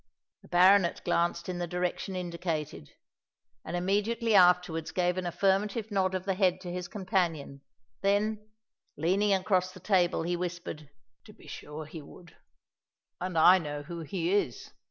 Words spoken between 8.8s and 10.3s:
leaning across the table